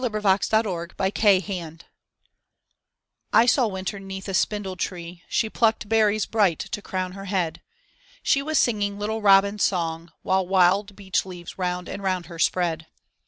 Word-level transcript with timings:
THE 0.01 0.07
SAD 0.07 0.65
YEARS 0.65 0.87
A 0.97 1.11
FANTASY 1.11 1.85
I 3.31 3.45
SAW 3.45 3.67
Winter 3.67 3.99
'neath 3.99 4.27
a 4.27 4.33
spindle 4.33 4.75
tree, 4.75 5.21
She 5.29 5.47
plucked 5.47 5.87
berries 5.87 6.25
bright 6.25 6.57
to 6.57 6.81
crown 6.81 7.11
her 7.11 7.25
head. 7.25 7.61
She 8.23 8.41
was 8.41 8.57
singing 8.57 8.97
little 8.97 9.21
robin's 9.21 9.61
song 9.61 10.11
While 10.23 10.47
wild 10.47 10.95
beech 10.95 11.23
leaves 11.23 11.59
round 11.59 11.87
and 11.87 12.01
round 12.01 12.25
her 12.25 12.39
spread. 12.39 12.87